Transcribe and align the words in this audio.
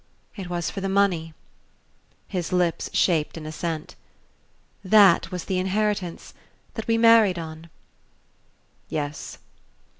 "It 0.35 0.49
was 0.49 0.71
for 0.71 0.81
the 0.81 0.89
money?" 0.89 1.35
His 2.27 2.51
lips 2.51 2.89
shaped 2.91 3.37
an 3.37 3.45
assent. 3.45 3.93
"That 4.83 5.29
was 5.29 5.45
the 5.45 5.59
inheritance 5.59 6.33
that 6.73 6.87
we 6.87 6.97
married 6.97 7.37
on?" 7.37 7.69
"Yes." 8.89 9.37